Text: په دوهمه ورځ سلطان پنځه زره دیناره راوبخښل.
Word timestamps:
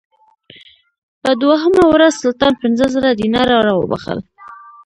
په 1.21 1.31
دوهمه 1.41 1.83
ورځ 1.93 2.13
سلطان 2.23 2.53
پنځه 2.63 2.85
زره 2.95 3.09
دیناره 3.19 3.55
راوبخښل. 3.67 4.19